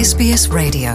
[0.00, 0.92] SBS Radio.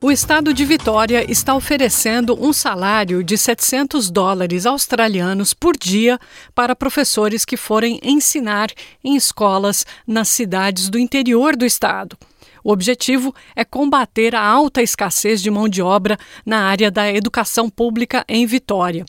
[0.00, 6.20] O estado de Vitória está oferecendo um salário de 700 dólares australianos por dia
[6.54, 8.70] para professores que forem ensinar
[9.02, 12.16] em escolas nas cidades do interior do estado.
[12.62, 17.68] O objetivo é combater a alta escassez de mão de obra na área da educação
[17.68, 19.04] pública em Vitória.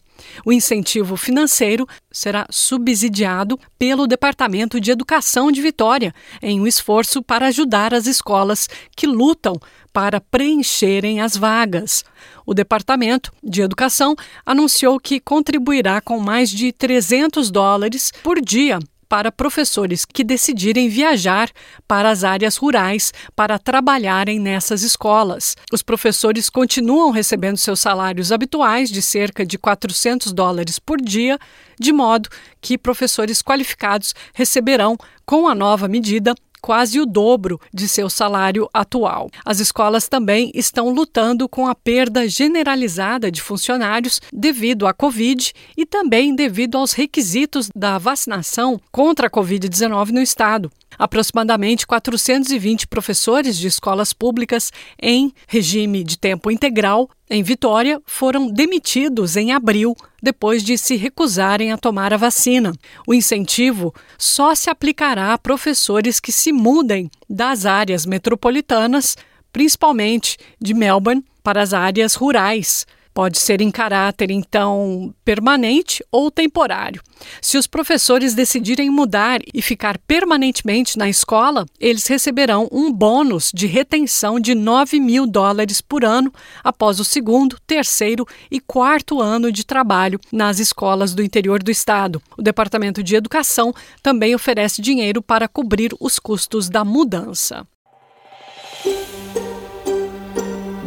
[0.46, 7.48] O incentivo financeiro será subsidiado pelo Departamento de Educação de Vitória, em um esforço para
[7.48, 9.60] ajudar as escolas que lutam
[9.92, 12.06] para preencherem as vagas.
[12.46, 18.80] O Departamento de Educação anunciou que contribuirá com mais de 300 dólares por dia
[19.12, 21.52] para professores que decidirem viajar
[21.86, 25.58] para as áreas rurais para trabalharem nessas escolas.
[25.70, 31.38] Os professores continuam recebendo seus salários habituais de cerca de 400 dólares por dia,
[31.78, 32.30] de modo
[32.62, 39.30] que professores qualificados receberão, com a nova medida, quase o dobro de seu salário atual.
[39.44, 45.86] As escolas também estão lutando com a perda generalizada de funcionários devido à Covid e
[45.86, 50.72] também devido aos requisitos da vacinação contra a Covid-19 no estado.
[50.98, 54.72] Aproximadamente 420 professores de escolas públicas
[55.02, 61.72] em regime de tempo integral em Vitória foram demitidos em abril depois de se recusarem
[61.72, 62.74] a tomar a vacina.
[63.08, 69.18] O incentivo só se aplicará a professores que se mudem das áreas metropolitanas,
[69.50, 72.86] principalmente de Melbourne, para as áreas rurais.
[73.14, 77.02] Pode ser em caráter, então, permanente ou temporário.
[77.42, 83.68] Se os professores decidirem mudar e ficar permanentemente na escola, eles receberão um bônus de
[83.68, 86.32] retenção de 9 mil dólares por ano
[86.64, 92.22] após o segundo, terceiro e quarto ano de trabalho nas escolas do interior do estado.
[92.38, 97.68] O Departamento de Educação também oferece dinheiro para cobrir os custos da mudança.